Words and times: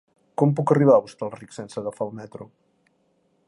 Com 0.41 0.53
puc 0.59 0.73
arribar 0.75 0.95
a 0.95 1.03
Hostalric 1.03 1.53
sense 1.59 1.79
agafar 1.83 2.07
el 2.09 2.17
metro? 2.21 2.49